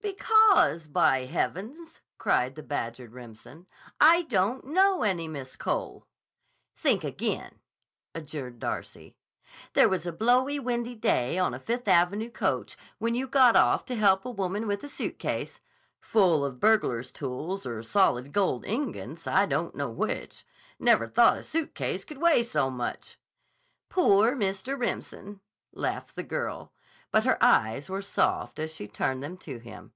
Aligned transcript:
"Because, 0.00 0.88
by 0.88 1.26
Heavens!" 1.26 2.00
cried 2.16 2.54
the 2.54 2.62
badgered 2.62 3.12
Remsen, 3.12 3.66
"I 4.00 4.22
don't 4.22 4.64
know 4.64 5.02
any 5.02 5.28
Miss 5.28 5.54
Cole." 5.54 6.06
"Think 6.76 7.04
again," 7.04 7.60
adjured 8.14 8.58
Darcy. 8.58 9.16
"There 9.74 9.88
was 9.88 10.06
a 10.06 10.12
blowy, 10.12 10.58
windy 10.58 10.94
day 10.94 11.38
on 11.38 11.52
a 11.54 11.58
Fifth 11.60 11.86
Avenue 11.88 12.30
coach 12.30 12.76
when 12.98 13.14
you 13.14 13.26
got 13.28 13.54
off 13.54 13.84
to 13.86 13.94
help 13.96 14.24
a 14.24 14.30
woman 14.30 14.66
with 14.66 14.82
a 14.82 14.88
suitcase—" 14.88 15.60
"Full 16.00 16.42
of 16.44 16.58
burglar's 16.60 17.12
tools 17.12 17.66
or 17.66 17.82
solid 17.82 18.32
gold 18.32 18.64
ingots, 18.64 19.26
I 19.26 19.44
don't 19.46 19.74
know 19.74 19.90
which. 19.90 20.44
Never 20.78 21.06
thought 21.06 21.38
a 21.38 21.42
suitcase 21.42 22.04
could 22.04 22.18
weigh 22.18 22.42
so 22.44 22.70
much!" 22.70 23.18
"Poor 23.90 24.34
Mr. 24.34 24.78
Remsen!" 24.78 25.40
laughed 25.72 26.16
the 26.16 26.22
girl, 26.24 26.72
but 27.10 27.24
her 27.24 27.42
eyes 27.44 27.88
were 27.88 28.02
soft 28.02 28.58
as 28.58 28.74
she 28.74 28.88
turned 28.88 29.22
them 29.22 29.36
to 29.36 29.58
him. 29.58 29.92